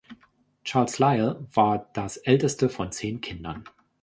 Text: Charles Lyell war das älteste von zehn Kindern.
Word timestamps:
Charles 0.63 0.97
Lyell 0.99 1.45
war 1.53 1.91
das 1.93 2.17
älteste 2.17 2.69
von 2.69 2.91
zehn 2.91 3.21
Kindern. 3.21 3.65